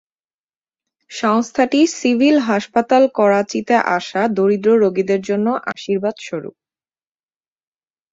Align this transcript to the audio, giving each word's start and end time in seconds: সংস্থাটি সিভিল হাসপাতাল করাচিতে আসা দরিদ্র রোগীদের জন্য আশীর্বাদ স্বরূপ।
সংস্থাটি 1.11 1.79
সিভিল 1.97 2.35
হাসপাতাল 2.49 3.03
করাচিতে 3.17 3.75
আসা 3.97 4.21
দরিদ্র 4.37 4.69
রোগীদের 4.83 5.21
জন্য 5.29 5.47
আশীর্বাদ 5.71 6.15
স্বরূপ। 6.19 6.55